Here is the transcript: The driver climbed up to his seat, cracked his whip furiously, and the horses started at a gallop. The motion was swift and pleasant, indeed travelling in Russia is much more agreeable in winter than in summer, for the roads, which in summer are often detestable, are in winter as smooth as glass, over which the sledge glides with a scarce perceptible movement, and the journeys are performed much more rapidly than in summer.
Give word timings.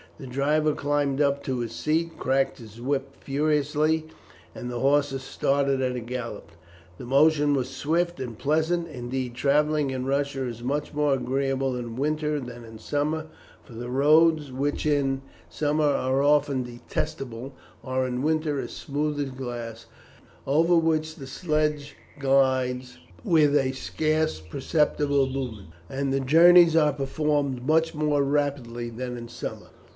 The 0.17 0.25
driver 0.27 0.73
climbed 0.73 1.19
up 1.19 1.43
to 1.43 1.59
his 1.59 1.71
seat, 1.73 2.17
cracked 2.17 2.57
his 2.59 2.79
whip 2.79 3.15
furiously, 3.19 4.05
and 4.53 4.69
the 4.69 4.79
horses 4.79 5.23
started 5.23 5.81
at 5.81 5.95
a 5.95 5.99
gallop. 5.99 6.51
The 6.99 7.05
motion 7.05 7.53
was 7.55 7.69
swift 7.69 8.19
and 8.19 8.37
pleasant, 8.37 8.87
indeed 8.87 9.33
travelling 9.33 9.89
in 9.89 10.05
Russia 10.05 10.45
is 10.45 10.63
much 10.63 10.93
more 10.93 11.13
agreeable 11.13 11.75
in 11.75 11.95
winter 11.95 12.39
than 12.39 12.63
in 12.65 12.77
summer, 12.77 13.27
for 13.63 13.73
the 13.73 13.89
roads, 13.89 14.51
which 14.51 14.85
in 14.87 15.21
summer 15.49 15.85
are 15.87 16.21
often 16.21 16.63
detestable, 16.63 17.53
are 17.83 18.07
in 18.07 18.23
winter 18.23 18.59
as 18.59 18.71
smooth 18.71 19.19
as 19.19 19.31
glass, 19.31 19.85
over 20.45 20.75
which 20.75 21.15
the 21.15 21.27
sledge 21.27 21.95
glides 22.19 22.97
with 23.23 23.55
a 23.55 23.71
scarce 23.71 24.39
perceptible 24.39 25.27
movement, 25.27 25.69
and 25.89 26.11
the 26.11 26.19
journeys 26.19 26.75
are 26.75 26.93
performed 26.93 27.65
much 27.65 27.93
more 27.95 28.23
rapidly 28.23 28.89
than 28.89 29.15
in 29.17 29.27
summer. 29.27 29.69